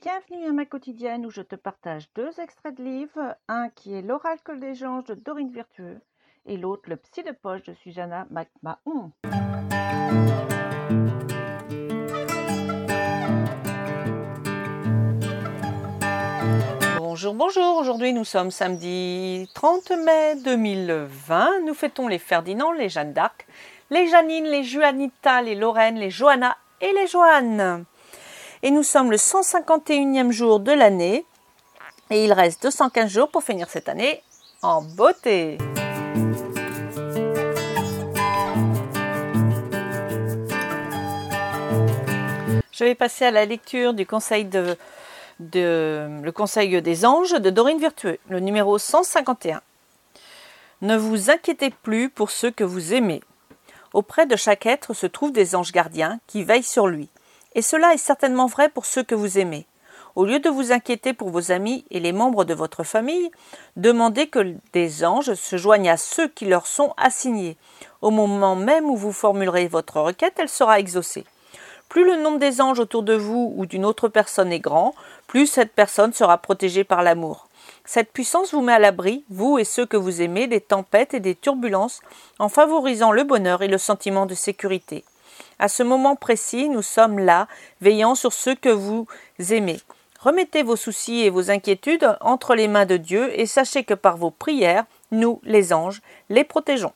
[0.00, 4.02] Bienvenue à ma quotidienne où je te partage deux extraits de livres, un qui est
[4.02, 6.00] L'oracle des anges de Dorine Virtueux
[6.46, 9.10] et l'autre Le psy de poche de Susanna McMahon.
[16.98, 23.14] Bonjour, bonjour, aujourd'hui nous sommes samedi 30 mai 2020, nous fêtons les Ferdinand, les Jeanne
[23.14, 23.48] d'Arc,
[23.90, 27.84] les Janine, les Juanita, les Lorraine, les Johanna et les Joanne
[28.62, 31.24] et nous sommes le 151e jour de l'année
[32.10, 34.22] et il reste 215 jours pour finir cette année
[34.62, 35.58] en beauté.
[42.72, 44.76] Je vais passer à la lecture du conseil de,
[45.40, 49.60] le conseil des anges de Dorine Virtueux, le numéro 151.
[50.82, 53.20] Ne vous inquiétez plus pour ceux que vous aimez.
[53.94, 57.08] Auprès de chaque être se trouvent des anges gardiens qui veillent sur lui.
[57.58, 59.66] Et cela est certainement vrai pour ceux que vous aimez.
[60.14, 63.32] Au lieu de vous inquiéter pour vos amis et les membres de votre famille,
[63.74, 67.56] demandez que des anges se joignent à ceux qui leur sont assignés.
[68.00, 71.24] Au moment même où vous formulerez votre requête, elle sera exaucée.
[71.88, 74.94] Plus le nombre des anges autour de vous ou d'une autre personne est grand,
[75.26, 77.48] plus cette personne sera protégée par l'amour.
[77.84, 81.18] Cette puissance vous met à l'abri, vous et ceux que vous aimez, des tempêtes et
[81.18, 82.02] des turbulences,
[82.38, 85.02] en favorisant le bonheur et le sentiment de sécurité.
[85.58, 87.48] À ce moment précis, nous sommes là,
[87.80, 89.06] veillant sur ceux que vous
[89.50, 89.80] aimez.
[90.20, 94.16] Remettez vos soucis et vos inquiétudes entre les mains de Dieu et sachez que par
[94.16, 96.92] vos prières, nous, les anges, les protégeons.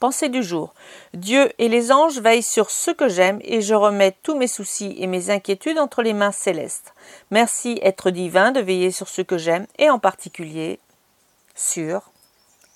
[0.00, 0.74] Pensée du jour.
[1.14, 4.96] Dieu et les anges veillent sur ce que j'aime et je remets tous mes soucis
[4.98, 6.92] et mes inquiétudes entre les mains célestes.
[7.30, 10.80] Merci, être divin, de veiller sur ce que j'aime et en particulier
[11.54, 12.10] sur.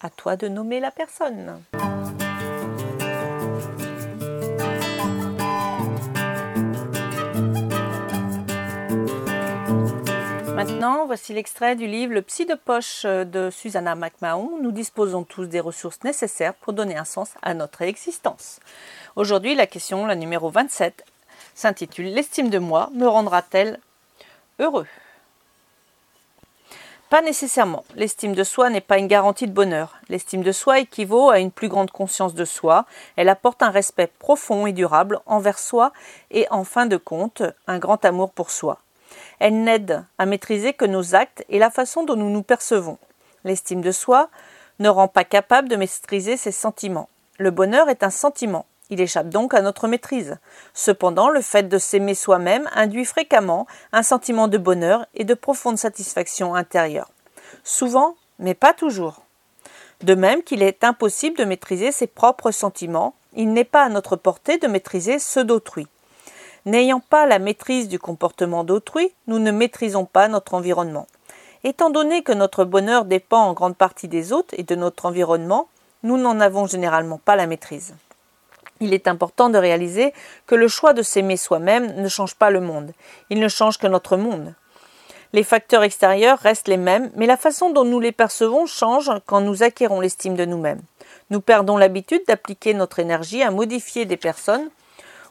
[0.00, 1.60] À toi de nommer la personne.
[10.58, 14.58] Maintenant, voici l'extrait du livre Le psy de poche de Susanna McMahon.
[14.60, 18.58] Nous disposons tous des ressources nécessaires pour donner un sens à notre existence.
[19.14, 21.04] Aujourd'hui, la question, la numéro 27,
[21.54, 23.78] s'intitule L'estime de moi me rendra-t-elle
[24.58, 24.88] heureux?
[27.08, 27.84] Pas nécessairement.
[27.94, 29.94] L'estime de soi n'est pas une garantie de bonheur.
[30.08, 32.84] L'estime de soi équivaut à une plus grande conscience de soi.
[33.14, 35.92] Elle apporte un respect profond et durable envers soi
[36.32, 38.80] et, en fin de compte, un grand amour pour soi.
[39.38, 42.98] Elle n'aide à maîtriser que nos actes et la façon dont nous nous percevons.
[43.44, 44.28] L'estime de soi
[44.78, 47.08] ne rend pas capable de maîtriser ses sentiments.
[47.38, 48.66] Le bonheur est un sentiment.
[48.90, 50.38] Il échappe donc à notre maîtrise.
[50.72, 55.78] Cependant, le fait de s'aimer soi-même induit fréquemment un sentiment de bonheur et de profonde
[55.78, 57.10] satisfaction intérieure.
[57.64, 59.22] Souvent, mais pas toujours.
[60.02, 64.16] De même qu'il est impossible de maîtriser ses propres sentiments, il n'est pas à notre
[64.16, 65.86] portée de maîtriser ceux d'autrui.
[66.68, 71.06] N'ayant pas la maîtrise du comportement d'autrui, nous ne maîtrisons pas notre environnement.
[71.64, 75.68] Étant donné que notre bonheur dépend en grande partie des autres et de notre environnement,
[76.02, 77.94] nous n'en avons généralement pas la maîtrise.
[78.80, 80.12] Il est important de réaliser
[80.46, 82.92] que le choix de s'aimer soi-même ne change pas le monde,
[83.30, 84.52] il ne change que notre monde.
[85.32, 89.40] Les facteurs extérieurs restent les mêmes, mais la façon dont nous les percevons change quand
[89.40, 90.82] nous acquérons l'estime de nous-mêmes.
[91.30, 94.68] Nous perdons l'habitude d'appliquer notre énergie à modifier des personnes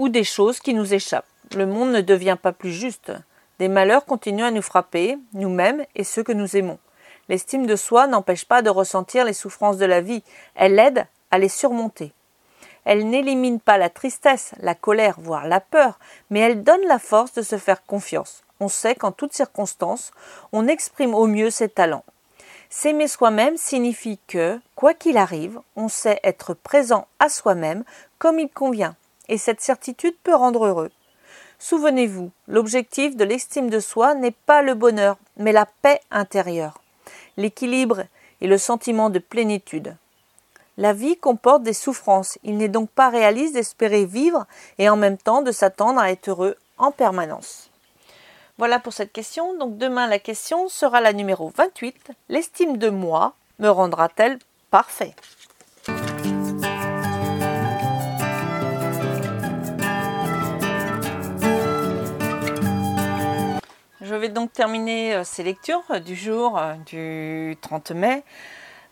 [0.00, 1.26] ou des choses qui nous échappent.
[1.54, 3.12] Le monde ne devient pas plus juste.
[3.58, 6.78] Des malheurs continuent à nous frapper, nous-mêmes et ceux que nous aimons.
[7.28, 10.22] L'estime de soi n'empêche pas de ressentir les souffrances de la vie,
[10.54, 12.14] elle aide à les surmonter.
[12.86, 15.98] Elle n'élimine pas la tristesse, la colère, voire la peur,
[16.30, 18.42] mais elle donne la force de se faire confiance.
[18.58, 20.12] On sait qu'en toutes circonstances,
[20.52, 22.04] on exprime au mieux ses talents.
[22.70, 27.84] S'aimer soi-même signifie que, quoi qu'il arrive, on sait être présent à soi-même
[28.18, 28.96] comme il convient,
[29.30, 30.90] et cette certitude peut rendre heureux.
[31.58, 36.82] Souvenez-vous, l'objectif de l'estime de soi n'est pas le bonheur, mais la paix intérieure,
[37.36, 38.04] l'équilibre
[38.40, 39.96] et le sentiment de plénitude.
[40.76, 44.46] La vie comporte des souffrances, il n'est donc pas réaliste d'espérer vivre
[44.78, 47.70] et en même temps de s'attendre à être heureux en permanence.
[48.58, 52.12] Voilà pour cette question, donc demain la question sera la numéro 28.
[52.28, 54.38] L'estime de moi me rendra-t-elle
[54.70, 55.14] parfait
[64.20, 68.22] vais donc terminer euh, ces lectures euh, du jour euh, du 30 mai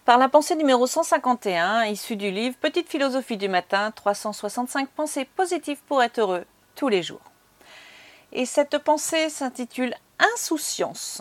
[0.05, 5.83] par la pensée numéro 151, issue du livre Petite philosophie du matin, 365 pensées positives
[5.87, 6.47] pour être heureux
[6.77, 7.21] tous les jours.
[8.33, 9.95] Et cette pensée s'intitule
[10.35, 11.21] Insouciance.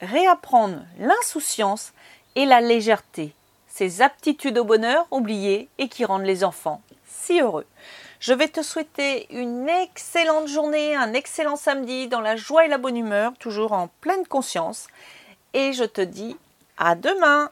[0.00, 1.92] Réapprendre l'insouciance
[2.36, 3.34] et la légèreté,
[3.66, 7.66] ces aptitudes au bonheur oubliées et qui rendent les enfants si heureux.
[8.20, 12.78] Je vais te souhaiter une excellente journée, un excellent samedi dans la joie et la
[12.78, 14.88] bonne humeur, toujours en pleine conscience.
[15.54, 16.36] Et je te dis
[16.78, 17.48] à demain.